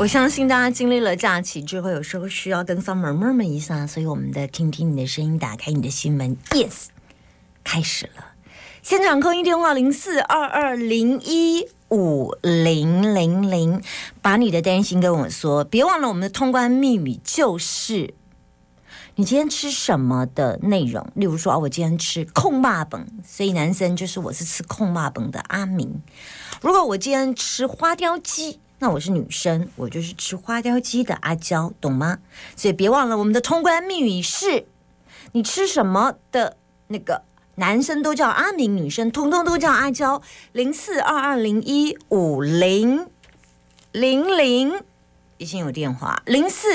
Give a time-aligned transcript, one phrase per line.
[0.00, 6.86] 我相信大家经历了假期之后，有时候需要跟 summer 闷一下，所以我们的听听你的声音，打开你的心门，yes，
[7.62, 8.32] 开始了。
[8.82, 13.80] 现场空音电话零四二二零一五零零零，
[14.20, 18.14] 把你的担心跟我说，别忘了我们的通关秘密就是
[19.14, 21.08] 你今天吃什么的内容。
[21.14, 26.02] 例如说啊，我今天吃控霸本，所以男生就是我是吃控霸本的阿明。
[26.60, 28.58] 如果我今天吃花雕鸡。
[28.84, 32.18] 那我是女生，我就是吃花雕鸡的阿娇，懂吗？
[32.54, 34.66] 所以别忘了我们的通关密语是：
[35.32, 36.58] 你吃什么的
[36.88, 37.22] 那个
[37.54, 40.20] 男生都叫阿明，女生通通都叫阿娇。
[40.52, 43.06] 零四二二零一五零
[43.92, 44.74] 零零，
[45.38, 46.22] 已经有电话。
[46.26, 46.68] 零四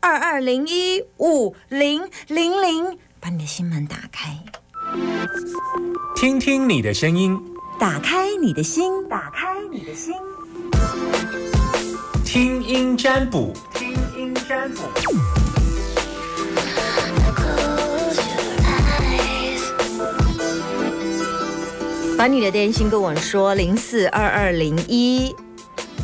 [0.00, 4.36] 二二零一五零零零，把你的心门打开，
[6.16, 7.40] 听听你的声音，
[7.78, 10.12] 打开你的心，打开你的心。
[12.68, 14.82] 听音占卜，听音占卜。
[22.18, 25.34] 把你的电信跟我说，零四二二零一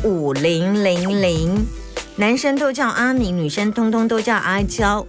[0.03, 1.63] 五零零零，
[2.15, 5.05] 男生都叫阿明，女生通通都叫阿娇，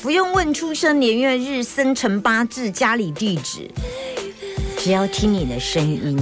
[0.00, 3.70] 不用问出生年月日、生辰八字、家里地址，
[4.78, 6.18] 只要听你的声音，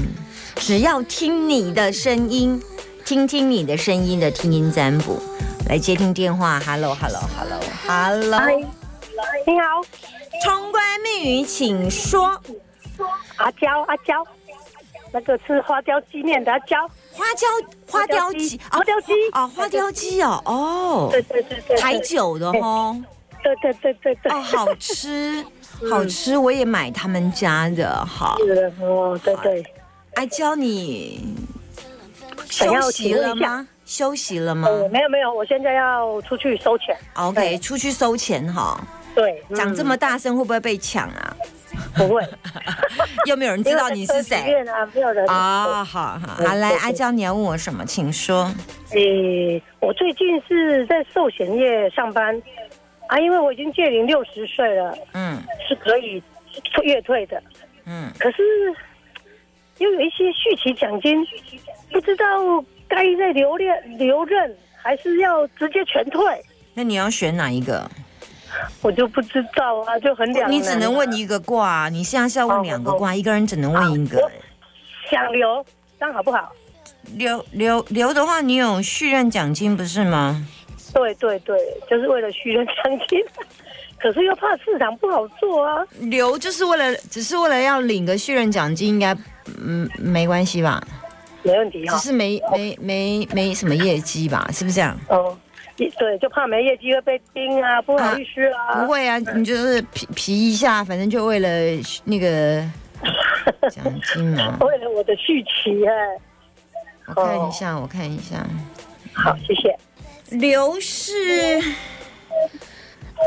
[0.56, 2.60] 只要听你的声音，
[3.08, 5.18] 听听你的声音的听音占卜，
[5.66, 8.50] 来接听电话，Hello，Hello，Hello，Hello，
[9.46, 9.80] 你好，
[10.44, 12.38] 通关密语，请说。
[13.36, 14.22] 阿娇，阿娇，
[15.10, 17.46] 那个吃花雕鸡面的阿娇，花椒
[17.90, 23.02] 花雕鸡，花雕鸡啊，花雕鸡哦，哦，对对对对，台酒的哦，
[23.42, 25.42] 对对对对对，哦，好吃，
[25.90, 29.64] 好吃，我也买他们家的，好，是的哦，对对，
[30.16, 31.34] 阿娇你
[32.50, 33.66] 休息了吗？
[33.84, 34.68] 休息了吗？
[34.68, 36.96] 呃，没有没有，我现在要出去收钱。
[37.14, 38.80] OK，出去收钱哈，
[39.14, 41.36] 对，讲这么大声会不会被抢啊？
[41.94, 42.22] 不会，
[43.26, 44.36] 又没有人知道你是谁
[44.68, 44.86] 啊？
[44.94, 45.84] 没有人啊？
[45.84, 48.52] 好好，好来，阿娇你要问我什么，请说。
[48.90, 52.34] 诶，我最近是在寿险业上班
[53.08, 56.22] 啊，因为我已经届龄六十岁了，嗯是可以
[56.82, 57.40] 月退的。
[57.86, 58.42] 嗯，可是
[59.78, 61.24] 又有一些续期奖金，
[61.90, 62.24] 不知道
[62.88, 66.24] 该在留恋留任，还是要直接全退，
[66.74, 67.88] 那你要选哪一个？
[68.82, 70.50] 我就不知道啊，就很两难啊。
[70.50, 74.30] 你只能问一个卦，你现在是要问两个卦，一个人只能问一个。
[75.10, 75.64] 想留，
[75.98, 76.50] 这样好不好？
[77.14, 80.46] 留留留的话，你有续任奖金不是吗？
[80.94, 82.74] 对对对，就是为了续任奖
[83.08, 83.22] 金，
[84.00, 85.84] 可是又怕市场不好做啊。
[86.00, 89.14] 留就是为了，只是为了要领个续任奖金，应该
[89.60, 90.82] 嗯没关系吧？
[91.42, 94.48] 没问题哈、只是没没没没什么业绩吧？
[94.52, 94.98] 是不是这样？
[95.08, 95.36] 哦，
[95.76, 98.80] 对，就怕没业绩会被盯啊，不好意思啊。
[98.80, 101.48] 不会啊，你就是皮皮一下，反正就为了
[102.04, 102.60] 那个
[103.70, 104.58] 奖金嘛。
[104.60, 105.94] 为了我的续期哎、
[107.06, 108.44] 我看一下，我看一下，
[109.14, 109.74] 好，谢谢。
[110.30, 111.62] 刘是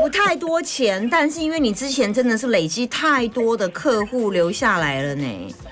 [0.00, 5.71] 不太多钱，但是因为你之前真的是累积太多的客户留下来了呢，哎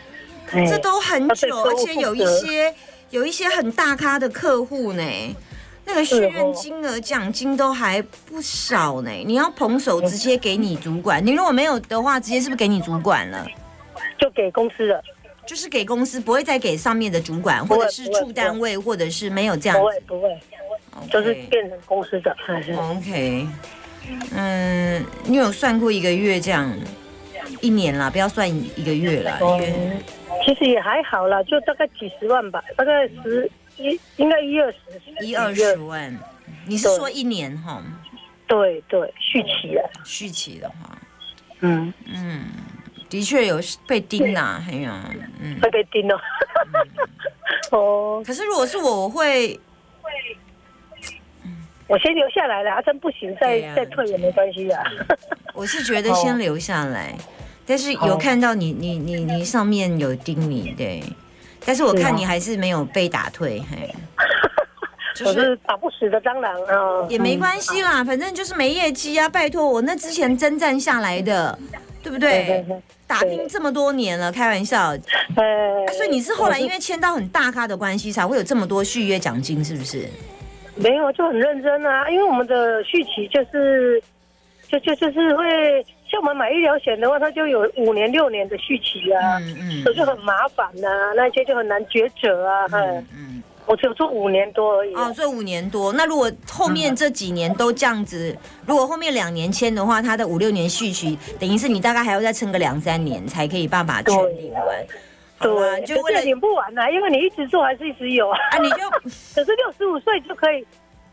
[0.52, 2.74] 这都很久，而且有一些
[3.10, 5.02] 有一些很大咖的客户呢。
[5.86, 13.44] 那个续任金额奖金都还不少呢，你要捧手直接给你主管，你如果没有的话，直接是不是给你主管了？
[14.16, 15.02] 就给公司了，
[15.44, 19.96] 就是给公司，不会再给上面的主管，或者是处单位，或者是没有这样不子。
[19.96, 20.28] 会不会，
[21.10, 22.36] 就是变成公司的。
[22.76, 23.48] OK，
[24.32, 26.72] 嗯，你有算过一个月这样？
[27.60, 30.02] 一年啦，不要算一个月啦，因为嗯，
[30.44, 34.78] 其实也还好啦，就大概几十万吧，大概十一，应该一二十，
[35.24, 36.16] 一二十万。
[36.66, 37.82] 你是说一年哈？
[38.46, 39.90] 对对，续期的。
[40.04, 40.98] 续期的话，
[41.60, 42.44] 嗯，嗯，
[43.08, 45.04] 的确有被盯啦，哎呀，
[45.40, 45.58] 嗯。
[45.60, 46.18] 会被盯哦。
[47.70, 49.58] 哦，可是如果是我，我会
[51.86, 54.82] 我先留下来了，啊，珍不行再再退也没关系啊。
[55.54, 57.14] 我是觉得先 留下来，
[57.70, 61.00] 但是有看到你你你你上面有叮你对，
[61.64, 63.94] 但是我看你还是没有被打退，嘿，
[65.14, 67.06] 就我是是打不死的蟑螂啊。
[67.08, 71.56] 也没关系啦，反正就是没业绩啊，拜托我那之前征战下来的，
[72.02, 72.66] 对不对？
[73.06, 74.88] 打拼这么多年了，开玩笑，
[75.36, 80.08] 呃啊所以你是后来因为签到很大咖的关系，才会有这么多续约奖金，是不是？
[80.74, 84.02] 没有就很认真啊，因为我们的续期就是
[84.66, 92.66] 就就就是会像我们买医疗险的话，它就有五年六年的续期啊，嗯嗯所以就很麻烦呐、那些就很难抉择啊。
[92.72, 94.94] 嗯嗯嗯，我只有做五年多而已。
[94.94, 95.92] 哦，做五年多。
[95.92, 98.36] 那如果后面这几年都这样子，
[98.66, 104.64] 如果后面两年签的话，他的五六年续期，等于是你大概还要再撑个两三年才可以办法全领完。
[105.38, 108.38] 对啊，对，就为了可是领不完啊，因为你一直做还是一直有啊。
[108.50, 108.90] 啊， 你就
[109.34, 110.66] 可是六十五岁就可以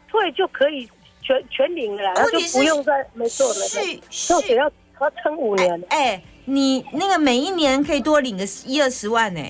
[0.10, 0.90] 退就可以
[1.22, 4.70] 全全领了啦，问题就不用再没错没错，续续就只要
[5.06, 5.84] 要撑五年。
[5.90, 9.42] 哎，你那个每一年可以多领个一二十万呢，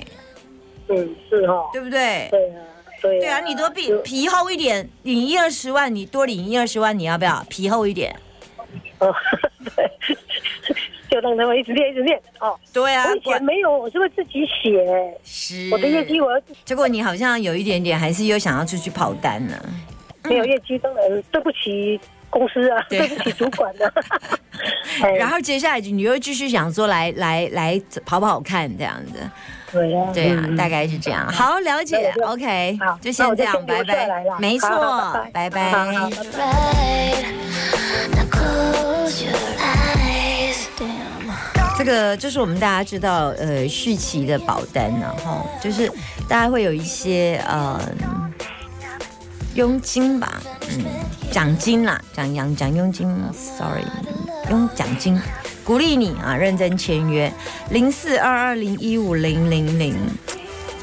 [0.90, 2.28] 嗯，是哈，对不对？
[2.32, 2.62] 对啊，
[3.02, 8.16] 对对啊，你多皮皮厚一点，领一二十万，你多领一二十万，你要不要皮厚一点？
[9.00, 9.14] 哦，
[9.76, 9.92] 对，
[11.10, 12.60] 就让他们一直练一直练哦。
[12.74, 14.84] 对啊我以前没有，我是会自己写
[15.24, 19.54] 是我的业绩，我要结果你好像有一点点，还是又想要出去跑单呢。
[20.24, 23.92] 没有业绩，当然对不起公司啊，对对不起主管啊。
[25.04, 29.20] 哎然后接下来你又继续想说来来来跑跑看这样子，
[29.72, 31.28] 对啊，对啊，嗯大概是这样。
[31.32, 34.38] 好，了解，OK，好就先这样，拜拜了。
[34.40, 36.10] 没错拜拜.
[41.78, 45.88] 这个就是我们大家知道，呃，续期的保单然后就是
[46.28, 47.80] 大家会有一些呃
[49.58, 50.40] 佣金吧，
[50.70, 50.86] 嗯，
[51.32, 53.84] 奖金啦，讲讲讲佣金，sorry，
[54.52, 55.20] 佣奖金，
[55.64, 57.34] 鼓励你啊，认真签约，
[57.72, 59.96] 零四二二零一五零零零。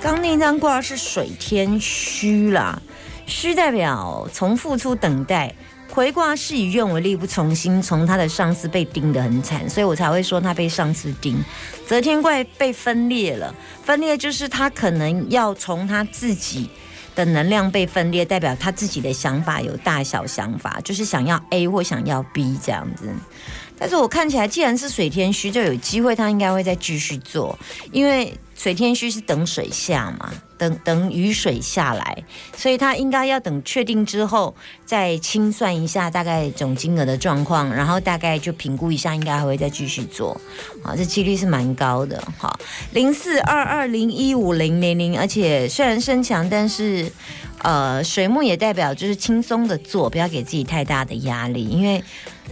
[0.03, 2.83] 刚那张挂是水天虚啦，
[3.27, 5.55] 虚代表从付出等待。
[5.93, 7.81] 回卦事与愿违，力不从心。
[7.81, 11.41] 从他的上司被盯得很惨，所以我才会说他被上司盯。
[11.87, 13.55] 则天怪被分裂了，
[13.85, 16.69] 分裂就是他可能要从他自己
[17.15, 23.09] 的能量被分裂，代表他自己的想法有大小想法，就是想要 A 或想要 B 这样子。
[23.79, 27.59] 但是我看起来，既然是水天虚，就有机会他应该会再继续做，
[27.91, 28.33] 因为
[28.65, 32.25] 水天虚是等水下嘛，等等雨水下来，
[32.57, 34.55] 所以他应该要等确定之后
[34.87, 40.41] 再清算一下大概总金额的状况，然后大概就评估一下，应该还会再继续做，
[40.83, 42.19] 啊，这几率是蛮高的。
[42.39, 42.59] 好，
[42.95, 47.13] 零四二二零一五零零零，而且虽然身强，但是
[47.59, 52.03] 呃，水木也代表就是轻松的做，不要给自己太大的压力，因为。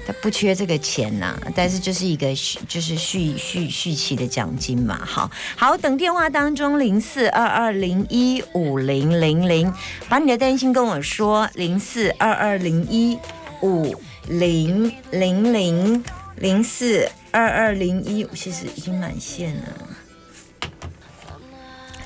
[0.06, 4.98] 他不缺这个钱呐、但是就是一个续，就是续续续期的奖金嘛。
[5.04, 9.72] 好好，等电话当中零四二二零一五零零零，
[10.08, 13.16] 把你的担心跟我说，零四二二零一
[13.62, 13.94] 五
[14.28, 16.04] 零零零
[16.36, 19.62] 零四二二零一，其实已经满线了。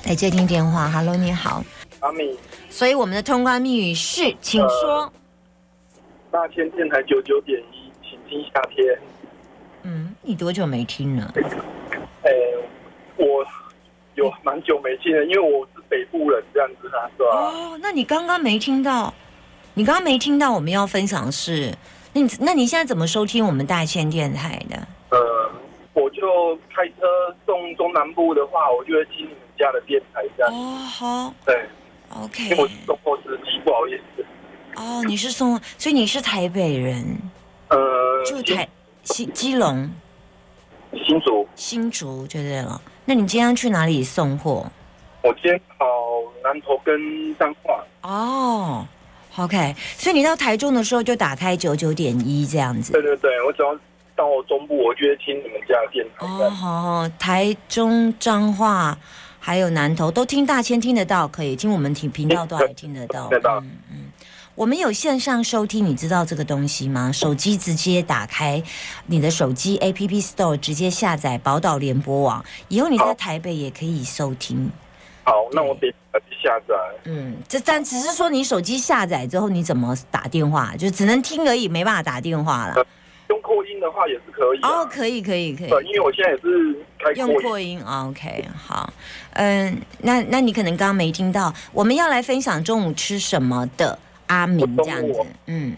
[0.05, 1.63] 来接听电话，Hello，你好。
[1.99, 2.37] 阿米，
[2.69, 5.11] 所以我们的通关密语是，请说。
[6.29, 7.59] 大千电台九九点
[8.27, 8.97] 听夏天。
[9.83, 11.33] 嗯，你多久没听了？
[12.23, 12.31] 哎、
[13.15, 13.45] 我
[14.15, 17.29] 有蛮久没听了，因为我是北部人，这样子啊，是吧？
[17.31, 19.13] 哦，那你刚刚没听到，
[19.75, 21.73] 你刚刚没听到我们要分享是，
[22.13, 24.75] 那你那你现在怎么收听我们大千电台的？
[25.11, 25.51] 呃，
[25.93, 30.53] 我就开车送中南部的话，我就会听你们家的电台这样。
[30.53, 31.65] 哦，好对
[32.09, 32.57] ，，OK 因为。
[32.57, 34.25] 我是送货司机，不好意思。
[34.75, 37.17] 哦，你是送，所以你是台北人，
[37.69, 38.67] 呃，住台
[39.03, 39.89] 新基隆
[40.93, 42.81] 新新竹，新竹就对了。
[43.05, 44.65] 那你今天去哪里送货？
[45.23, 45.85] 我今天跑
[46.43, 47.83] 南投跟彰化。
[48.01, 48.87] 哦
[49.35, 53.01] ，OK，所以你到台中的时候就打开九九点一这样子对。
[53.01, 53.73] 对对，我只要
[54.15, 56.25] 到中部，我就会听你们家的电台。
[56.25, 58.97] 哦，样好，台中彰化
[59.39, 63.23] 还有南投都听大千听得到，可以听我们听频道都还听得到。
[63.23, 63.97] 听得到嗯嗯，
[64.57, 67.11] 我们有线上收听，你知道这个东西吗？
[67.11, 68.63] 手机直接打开
[69.05, 74.71] 你的手机 App Store，直接下载宝岛联播网，以后你在台北也可以收听。
[75.23, 76.73] 好，那我得去下载。
[77.03, 80.75] 嗯，这但只是说你手机下载之后，你怎么打电话？
[80.75, 82.83] 就只能听而已，没办法打电话了。
[83.29, 84.69] 用扩音的话也是可以、啊。
[84.69, 85.69] 哦，可以，可以，可以。
[85.69, 87.31] 对，因为我现在也是开用。
[87.43, 88.91] 扩音，OK，好，
[89.33, 95.75] 嗯，那那你可能刚刚没听到，我们要来分享中午吃什么的阿明这样子嗯，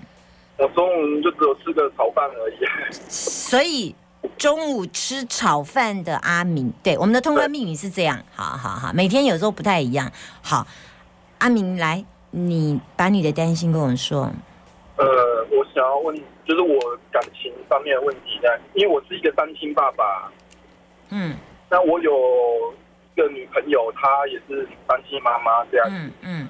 [0.58, 2.56] 我中午就只有吃个炒饭而已。
[2.91, 3.96] 所以
[4.38, 10.68] 中午吃炒饭的阿明，对，我们的通关密语是这样，好好好，每天有时候不太一样，好，
[11.39, 14.32] 阿明来，你把你的担心跟我说，
[14.98, 15.06] 呃，
[15.51, 16.15] 我想要问，
[16.46, 16.77] 就是我
[17.12, 20.32] 感情方面的问题呢，因为我是一个单亲爸爸，
[21.10, 21.36] 嗯。
[21.72, 22.74] 那我有
[23.13, 25.88] 一个女朋友，她也是单亲妈妈这样。
[25.91, 26.50] 嗯嗯。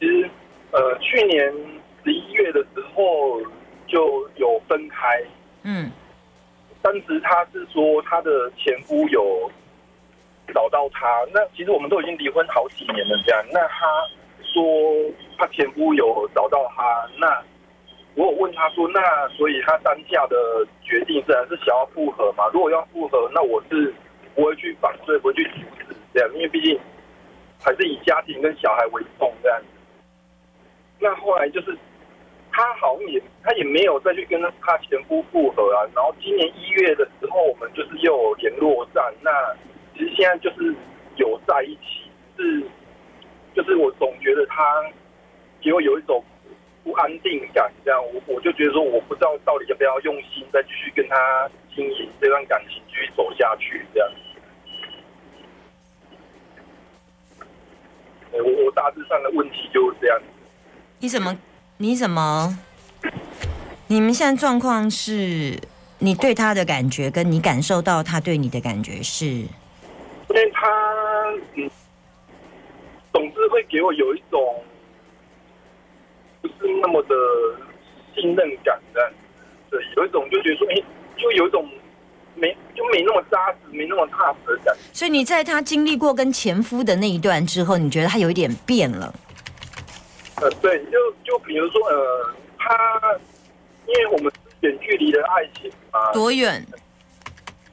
[0.00, 0.28] 其实，
[0.76, 1.50] 呃，去年
[2.04, 3.40] 十一月的时候
[3.86, 5.22] 就有分开，
[5.62, 5.90] 嗯
[6.82, 9.50] 当时她是说她的前夫有
[10.52, 13.42] 找到她，那其实我们都已经离婚好几年了，这样。
[13.50, 13.86] 那她
[14.42, 14.62] 说
[15.38, 17.42] 她前夫有找到她，那
[18.14, 20.36] 我有问她说，那所以她当下的
[20.82, 22.50] 决定自然是想要复合嘛？
[22.52, 23.94] 如果要复合，那我是
[24.34, 26.78] 不会去反对，不会去阻止这样，因为毕竟
[27.64, 29.66] 还是以家庭跟小孩为重这样子。
[30.98, 31.76] 那后来就是。
[32.58, 35.84] 她好像也，她也没有再去跟她前夫复合啊。
[35.94, 39.12] 然后今年一月的时候，我们就是又有联络上。
[39.20, 39.30] 那
[39.92, 40.74] 其实现在就是
[41.16, 42.62] 有在一起，是
[43.54, 44.82] 就是我总觉得她
[45.60, 46.24] 给我有一种
[46.82, 54.10] 不安定感，这样我我就觉得说，我不知道到底要不要用心再继续跟她经营这段感情，继续走下去这样。
[58.32, 60.35] 我我大致上的问题就是这样子。
[61.06, 61.36] 你怎么？
[61.76, 62.58] 你怎么？
[63.86, 65.56] 你们现在状况是，
[66.00, 69.24] 你对他的感觉，跟你感受到他对你的感觉是？
[69.26, 69.46] 因
[70.34, 70.66] 为他
[71.54, 71.70] 嗯，
[73.12, 74.60] 总是会给我有一种
[76.42, 77.14] 不是那么的
[78.16, 79.12] 信任感的，
[79.70, 80.82] 对，有一种就觉得说，哎，
[81.16, 81.64] 就有一种
[82.34, 84.80] 没就没那么扎实，没那么踏实的感觉。
[84.92, 89.14] 所以你在他经历过跟前夫的那一段之后，你觉得他有一点变了？
[90.42, 93.18] 呃，对，就就比如说，呃，他，
[93.86, 96.62] 因为我们远距离的爱情嘛，多远？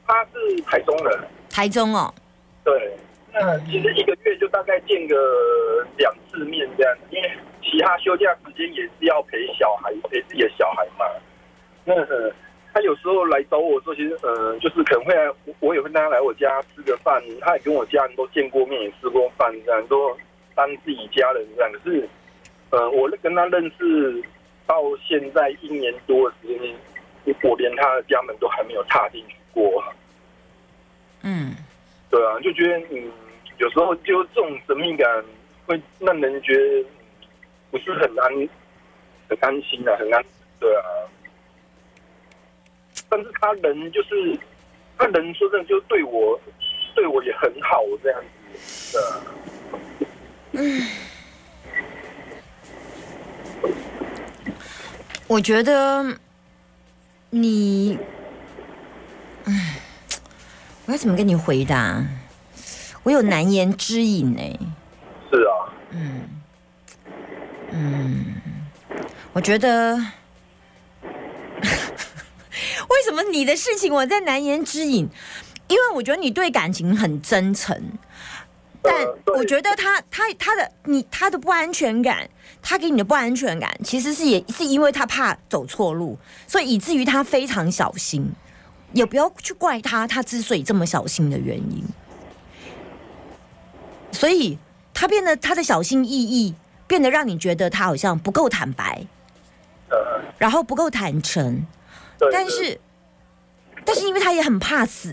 [0.06, 1.18] 他是台中人，
[1.50, 2.12] 台中哦。
[2.64, 2.96] 对，
[3.34, 11.04] 那其实一个月就大概见个两次面这样，因为其他休假时间也是要陪小孩，陪自己的小孩嘛。
[11.84, 11.94] 那
[12.72, 15.30] 他有时候来找我说，其实呃，就是可能会来，
[15.60, 20.16] 我也会带他来我家吃个饭，他也跟我家人都见过面，也吃过饭这样，都
[20.54, 22.08] 当自己家人这样，可是。
[22.74, 24.20] 呃，我跟他认识
[24.66, 29.80] 到现在一年多的时间，我连他的家门都还没有踏进去过。
[31.22, 31.54] 嗯，
[32.10, 33.12] 对啊，就觉得嗯，
[33.58, 35.24] 有时候就这种神秘感
[35.66, 36.84] 会让人觉得
[37.70, 38.48] 不是很安
[39.28, 40.24] 很安心啊，很安
[40.58, 40.82] 对啊。
[43.08, 44.36] 但是他人就是
[44.98, 46.40] 他人说真的就对我
[46.96, 48.20] 对我也很好这样
[48.56, 49.22] 子的。
[50.54, 50.82] 嗯。
[55.34, 56.16] 我觉得
[57.30, 57.98] 你，
[59.46, 59.80] 唉，
[60.86, 62.04] 我要怎么跟你回答？
[63.02, 64.40] 我有难言之隐呢。
[65.28, 65.50] 是啊。
[65.90, 66.22] 嗯
[67.72, 68.26] 嗯，
[69.32, 69.96] 我觉得，
[71.02, 71.10] 为
[73.04, 75.08] 什么你的事情我在难言之隐？
[75.66, 77.76] 因为我觉得你对感情很真诚。
[78.84, 82.28] 但我觉得他他他的你他的不安全感，
[82.62, 88.30] 他给你的不安全感，其实是也是因为他怕走错路，所以以至于他非常小心。
[88.92, 91.84] 也不要去怪他，他之所以这么小心的原因，
[94.12, 94.56] 所以
[94.92, 96.54] 他变得他的小心翼翼，
[96.86, 99.04] 变得让你觉得他好像不够坦白，
[100.38, 101.66] 然后不够坦诚。
[102.30, 102.80] 但是，
[103.84, 105.12] 但是因为他也很怕死，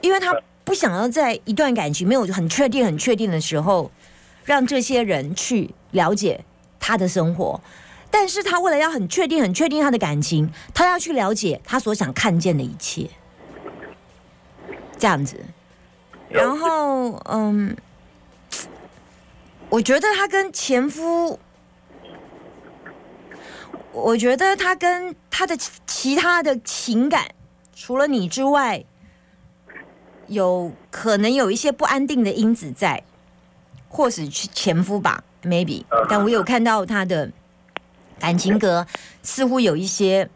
[0.00, 0.34] 因为他。
[0.64, 3.90] 不想要在一段感情没有很确定、很确定的时候，
[4.44, 6.42] 让这些人去了解
[6.80, 7.60] 他的生活，
[8.10, 13.10] 但是他为了要很确定、很确定他的感情，他要去了解他所想看见的一切，
[14.98, 15.38] 这样子。
[16.30, 17.76] 然后，嗯，
[19.68, 21.38] 我觉得他跟前夫，
[23.92, 25.54] 我觉得他跟他的
[25.86, 27.26] 其他的情感，
[27.76, 28.82] 除了你之外。
[30.26, 33.02] 有可能有一些不安定的因子在，
[33.88, 35.84] 或是前夫吧，maybe。
[36.08, 37.30] 但我有看到他的
[38.18, 38.86] 感情格
[39.22, 40.28] 似乎有一些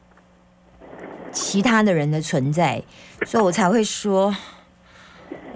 [1.32, 2.82] 其他的人的存在，
[3.26, 4.34] 所以我才会说，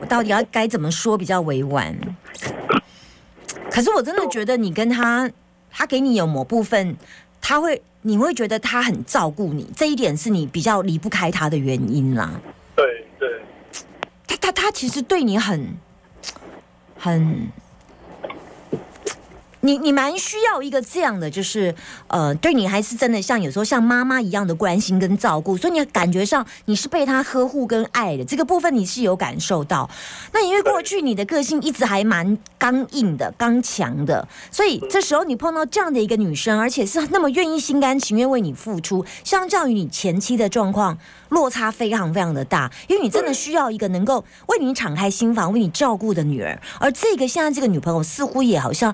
[0.00, 1.96] 我到底要该怎么说比较委婉？
[3.70, 5.30] 可是我真的觉得你跟他，
[5.70, 6.96] 他给你有某部分，
[7.40, 12.40] 他会你会觉得他很照顾你，这一点是你比较离不开他的原因啦。
[14.62, 15.76] 他其实对你很
[16.96, 17.50] 很。
[19.64, 21.72] 你你蛮需要一个这样的，就是
[22.08, 29.88] 呃，对你还是真的像有时候像妈妈一样的关心跟照顾，所以你感觉上你是被他呵护跟爱的这个部分你是有感受到。
[30.32, 48.92] 那因为过去你的个性一直还蛮刚硬的、刚强的，所以这时候你碰到这样的一个女生，而且是那么愿意心甘情愿为你付出，相较于你前期的状况落差非常非常的大，因为你真的需要一个能够为你敞开心房、为你照顾的女儿，而这个现在这个女朋友似乎也好像。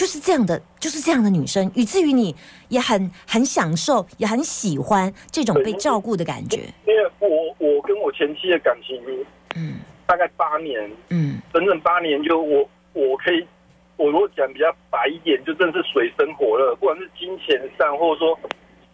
[0.00, 2.34] 就是这样的，就是这样的女生，以至于你
[2.70, 6.60] 也很很享受，也很喜欢这种被照顾的感觉。
[6.86, 7.28] 因为我
[7.58, 8.98] 我跟我前妻的感情，
[9.56, 9.74] 嗯，
[10.06, 13.46] 大概八年，嗯，整整八年，就我我可以
[13.98, 18.40] 我如果讲比较白一点，就真的是水深火热，不管是金钱上，或者说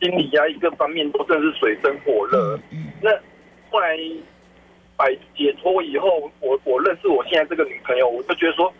[0.03, 2.59] 心理压力各方面，都真的是水深火热。
[3.01, 3.13] 那
[3.71, 3.97] 后来
[4.97, 8.75] 摆解脱以后，我我认识我现在这个女朋友，我就觉得说，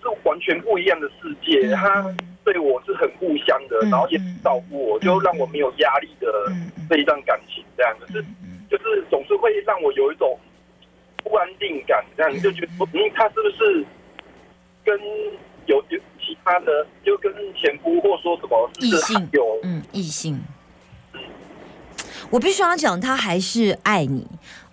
[0.00, 1.74] 是完全不一样的世界。
[1.74, 2.14] 他
[2.44, 6.26] 对我是很互相的，然后也照顾我，就让我没有压力的
[6.88, 7.62] 这一段感情。
[7.76, 8.24] 这样可是
[8.70, 10.38] 就是总是会让我有一种
[11.22, 13.84] 不安定感，这样就觉得，嗯，他是不是
[14.84, 14.98] 跟
[15.66, 20.40] 有有其他的，就跟前夫或说什么异性有嗯，异性。
[22.30, 24.26] 我必须要讲，他还是爱你。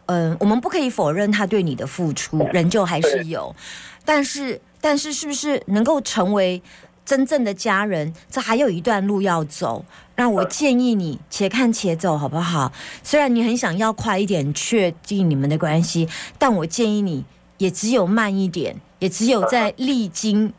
[0.08, 3.56] 嗯，我们不可以否认他对你的付出，仍旧还是有。
[4.04, 6.62] 但是，但是，是不是能够成为
[7.04, 9.84] 真正的家人，这还有一段路要走。
[10.16, 12.72] 那我建议你且看且走，好不好？
[13.02, 17.26] 虽然你很想要快一点确定你们的关系，但我建议你
[17.58, 20.54] 也只有慢一点，也只有在历经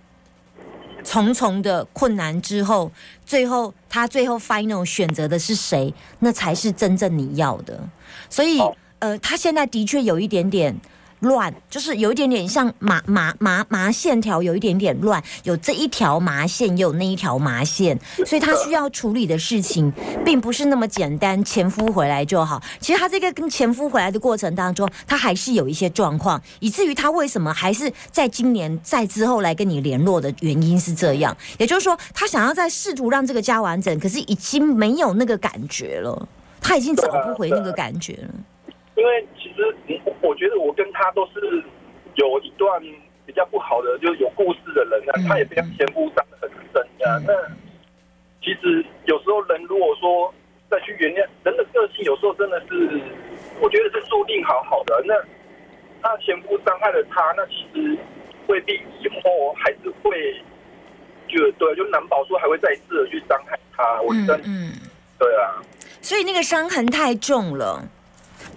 [1.05, 2.91] 重重的困难之后，
[3.25, 7.89] 最后他最后 final 选择的是谁，那才是真正你要的。
[8.29, 8.61] 所以。
[8.99, 10.75] 呃，他现在的确有一点点
[11.21, 19.93] 乱，就是有一点点像麻麻麻麻线条，有一点点乱，有这一条麻线，也有那一条麻线，所以他需要处理的事情
[20.25, 21.43] 并不是那么简单。
[21.45, 36.29] 前夫回来就好，其实他这个跟前夫回来的过程当中，他还是有一些状况，以至于他为什么还是在今年在之后来跟你联络的原因是这样，也就是说，他想要在试图让这个家完整，可是已经没有那个感觉了，
[36.61, 38.35] 他已经找不回那个感觉了。
[38.97, 39.77] 因为其实
[40.21, 41.63] 我觉得我跟他都是
[42.15, 42.83] 有一段
[43.27, 47.21] 比较不好的，就是有故事的人啊，他也被前夫伤得很深啊。
[47.27, 47.33] 那
[48.43, 50.33] 其实有时候人如果说
[50.71, 53.01] 再去原谅人的个性，有时候真的是
[53.61, 55.03] 我觉得是注定好好的。
[55.07, 55.15] 那
[56.03, 57.99] 他前夫伤害了他，那其实
[58.47, 60.35] 未必以后还是会
[61.29, 64.01] 就对，就难保说还会再一次的去伤害他。
[64.03, 64.73] 我觉得，嗯，
[65.19, 65.61] 对啊。
[66.01, 67.83] 所以那个伤痕太重了。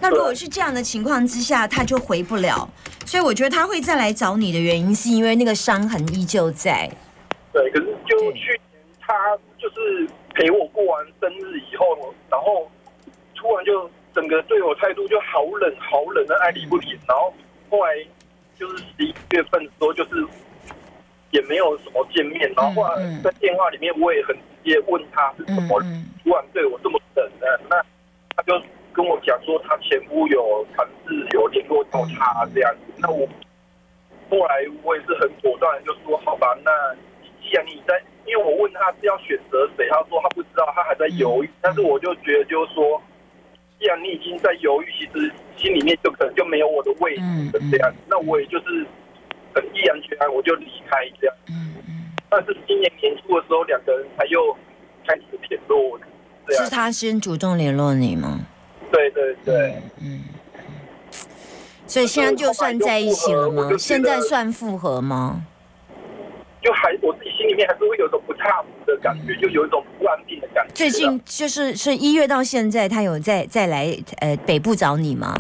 [0.02, 2.68] 那如果是这样的情况之下，他就回不了，
[3.06, 6.90] 所以我觉得他会再来找你的原因，是因为那个伤痕依旧在。
[7.52, 9.14] 对，可是就去年他
[9.58, 12.72] 就是陪我过完生日以后，然后
[13.36, 17.34] 突然就整个对我态度就好冷好冷的爱理不理，然后
[17.70, 17.94] 后来
[18.58, 20.26] 就是十一月份的时候，就是
[21.32, 25.78] 也没有什么见面，然后后来在电话里面我也很直接问他是什么
[26.24, 27.76] 突然对我这么冷的，那
[28.38, 28.54] 他就。
[29.00, 33.26] 跟我讲说，他前夫有尝试有联络到他这样子，那我
[34.30, 36.70] 后来我也是很果断，就说好吧，那
[37.42, 41.50] 既然你在，因为我问他是要选择谁，他说他不知道，他还在犹豫。
[41.62, 43.02] 但是我就觉得，就是说，
[43.80, 47.22] 既然你已经在犹豫，其实心里面就可能就没有我的位置
[47.72, 47.94] 这样。
[48.06, 48.86] 那我也就是
[49.56, 51.36] 很毅然决然，我就离开这样。
[52.30, 54.54] 但是今年年初的时候，两个人才又
[55.08, 55.98] 开始联络。
[56.50, 58.42] 是他先主动联络你吗？
[58.92, 60.24] 对对对，嗯，
[61.88, 63.70] 所以现在就算在一起了吗？
[63.78, 65.44] 现在算复合吗？
[66.62, 70.74] 就还我自己心里面还是会有一种不踏实的感觉，就有一种不安定的感觉。
[70.74, 75.34] 最近就是是一月到现在，他有再再来呃北部找你吗？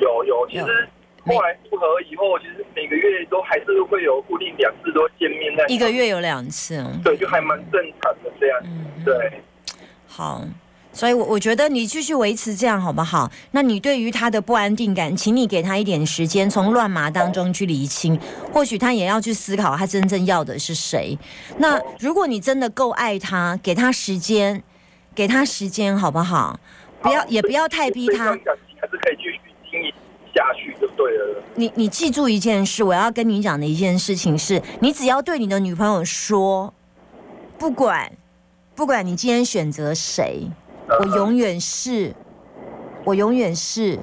[0.00, 0.88] 有有，其实
[1.24, 5.56] 后来复合以后，其实每个月都还是会有固定两次都见面。
[5.56, 8.60] 在一个月有两次，对，就还蛮正常的这样。
[8.64, 9.40] 嗯，对，
[10.08, 10.42] 好。
[10.96, 13.30] 所以，我我觉得你继续维持这样好不好？
[13.50, 18.18] 那你对于他的不安定感，请你给他一点时间，从乱麻当中去理清。
[18.50, 21.18] 或许他也要去思考，他真正要的是谁。
[21.58, 24.62] 那如果你真的够爱他，给他时间，
[25.14, 26.58] 给他时间好不好？
[27.02, 28.30] 不要也不要太逼他。
[28.30, 29.38] 还是可以继续
[29.70, 29.92] 经营
[30.34, 31.42] 下去就对了。
[31.56, 36.72] 你你记住一件事，我要跟你讲的一件事情是，你只要对你的女朋友说，
[37.58, 38.10] 不管
[38.74, 40.48] 不管你今天选择谁。
[40.88, 42.14] 我永远是，
[43.04, 43.98] 我永远是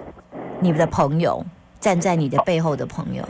[0.60, 1.44] 你的朋友，
[1.80, 3.24] 站在你的背后的朋友。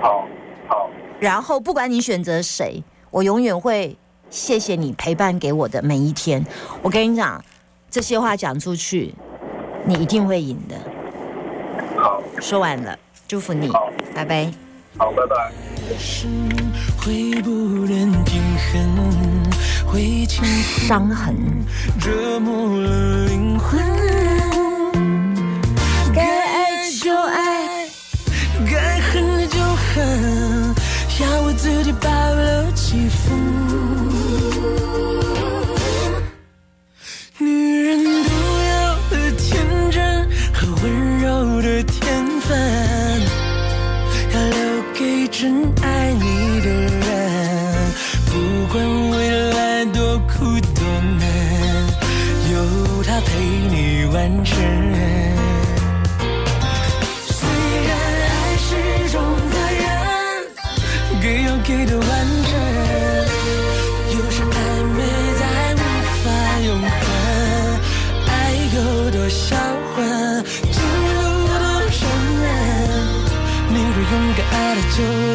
[0.00, 0.26] 好，
[0.66, 0.90] 好。
[1.20, 3.96] 然后不管你选择谁，我永远会
[4.30, 6.44] 谢谢你陪伴给我的每一天。
[6.82, 7.42] 我跟你讲，
[7.90, 9.14] 这些话讲出去，
[9.84, 10.76] 你一定会赢的。
[11.96, 13.70] 好，说完了，祝福你，
[14.14, 14.52] 拜拜。
[14.98, 16.61] 好，拜拜。
[20.86, 21.34] 伤痕
[21.98, 23.80] 折磨了灵魂，
[26.14, 27.88] 该爱就爱，
[28.70, 30.74] 该恨就恨，
[31.20, 34.01] 要我自己保留几分。
[45.42, 45.50] 真
[45.82, 47.92] 爱你的人
[48.26, 48.32] 不
[48.72, 50.84] 管未来多苦多
[51.18, 51.26] 难
[52.52, 53.26] 有他陪
[53.68, 54.54] 你完成
[57.26, 57.40] 虽
[57.88, 57.90] 然
[58.22, 58.70] 爱是
[59.10, 62.08] 种责任给要给得完
[62.44, 62.52] 整
[64.14, 64.56] 有时爱
[64.94, 64.98] 美
[65.40, 65.76] 在无
[66.22, 66.24] 法
[66.68, 67.02] 永恒
[68.28, 68.30] 爱
[68.76, 69.56] 有多销
[69.92, 70.78] 魂就
[71.16, 72.00] 有多伤
[72.42, 72.44] 人
[73.70, 75.31] 你若勇敢爱了就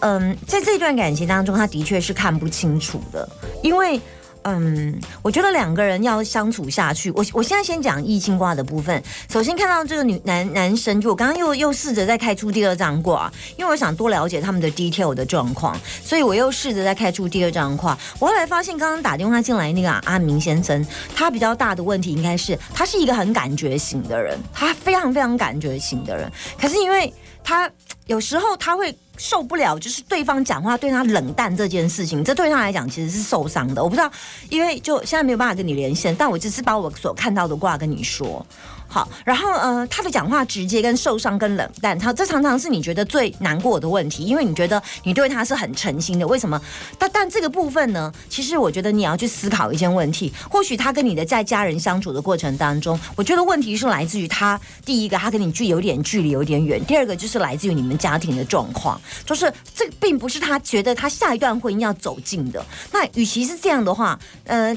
[0.00, 3.28] 嗯，在这段感情当中，他的确是看不清楚的，
[3.62, 4.00] 因为，
[4.44, 9.02] 嗯，我觉得两个人要相处下去，我我现在先讲易清卦的部分。
[9.28, 17.96] 首先看到这个女男男生，就我刚刚又又试着再开出第二张卦，因为我想多了解他们的 detail 的状况，所以我又试着再开出第二张卦。
[18.18, 20.82] 我后来发现，刚刚打电话进来那个阿明先生，
[21.14, 27.12] 他比较大的问题应该是他是一个很感觉型的人，他非常非常感觉型的人，可是因为
[27.44, 27.70] 他
[28.06, 33.84] 有时候他会受不了，就是对方讲话对他冷淡这件事情，这对他来讲其实是受伤的。
[33.84, 34.10] 我不知道，
[34.48, 38.44] 因为就现在没有办法跟你连线，但我只是把我所看到的卦跟你说。
[38.92, 46.60] 好，然后呃，他的讲话直接跟受伤跟冷淡，他这常常是你觉得最难过的问题，因为你觉得你对他是很诚心的，为什么？
[46.98, 62.64] 但但这个部分呢，其实我觉得你要去思考一件问题，或许他跟你的在家人相处的过程当中，我觉得问题是来自于他第一个，他跟你距有点距离有点远；第二个就是来自于你们家庭的状况，就是这并不是他觉得他下一段婚姻要走近的。
[62.90, 64.76] 那与其是这样的话，呃，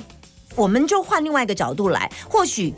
[0.56, 2.74] 我们就换另外一个角度来，或许，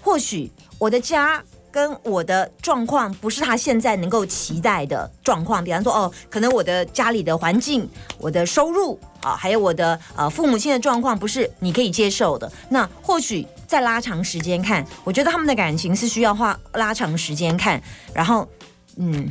[0.00, 1.42] 或许我的家。
[1.68, 7.86] 跟我的状况不是他现在能够期待的状况，比方说哦，可能我的家里的环境、
[8.16, 12.50] 我的收入啊，还有我的呃父母亲的状况不是你可以接受的。
[12.70, 17.78] 那或许再拉长时间看，我觉得他们的感情是需要花拉长时间看，
[18.14, 18.48] 然后
[18.96, 19.30] 嗯，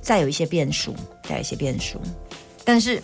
[0.00, 2.00] 再有一些变数，再有一些变数。
[2.64, 3.02] 但是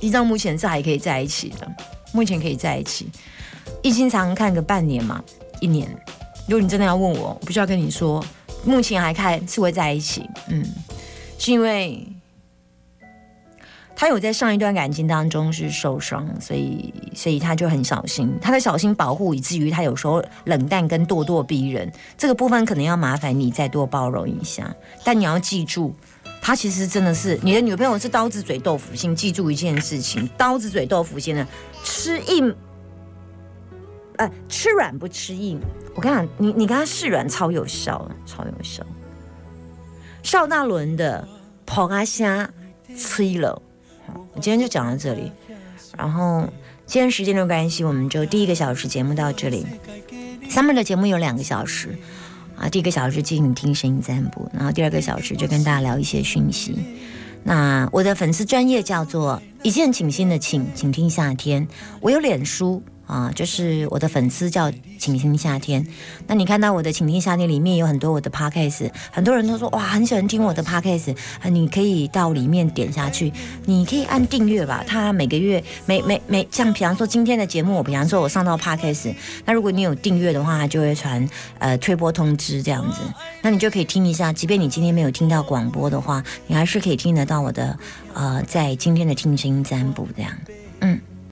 [0.00, 1.70] 依照目前是还可以在一起的，
[2.10, 3.10] 目前可以在一起，
[3.82, 5.22] 一经常看个半年嘛，
[5.60, 5.94] 一年。
[6.46, 8.24] 如果你真的要问我，我不需要跟你说，
[8.64, 10.64] 目前还看是会在一起，嗯，
[11.38, 12.06] 是因为
[13.96, 24.74] 他有在上一段感情当中是受伤，所以所以他就很小心，他的小心保护，以至于他有时候冷淡跟咄咄逼人，这个部分可能要麻烦你再多包容一下。
[25.02, 25.94] 但你要记住，
[26.42, 31.48] 他其实真的是你的女朋友是刀子嘴豆腐心，记住一件事情，刀子嘴豆腐心呢，
[31.82, 32.54] 吃硬。
[34.16, 35.60] 呃，吃软不吃硬。
[35.94, 38.84] 我跟你讲，你你跟他试软超有效，超有效。
[40.22, 41.26] 邵大伦的
[41.66, 42.48] 跑阿虾
[42.96, 43.60] 吃了，
[44.06, 45.30] 好，我今天就讲到这里。
[45.96, 46.48] 然后
[46.86, 49.66] 今天时间的关系，我们就第一个小时节目到这里。
[50.48, 51.96] 上面的节目有两个小时
[52.56, 56.78] 啊，第一个小时进行听声音占卜，然后第二个小时就跟大家聊一些讯息。
[57.42, 61.66] 那我的粉丝专业叫做一见倾心的请，请听夏天。
[62.00, 62.82] 我有脸书。
[63.06, 65.86] 啊，就是我的粉丝叫请听夏天。
[66.26, 73.32] 那你看到我的请听夏天里面有很多我的 podcast，很多人都说哇很喜欢听我的 podcast，啊，你可以到里面点下去，
[73.66, 74.82] 你可以按订阅吧。
[74.86, 79.14] 他每个月每每每像比方说今天的节目，我比方说我上到 podcast，
[79.44, 83.00] 那如果你有订阅的话，就会传呃推播通知这样子，
[83.42, 84.32] 那你就可以听一下。
[84.32, 87.78] 即便你今天没有听到广播的话，你还是可以听得到我的
[88.14, 90.32] 呃在今天的听声占卜这样，
[90.80, 90.98] 嗯。